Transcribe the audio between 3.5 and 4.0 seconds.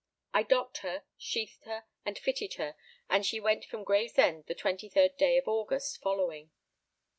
from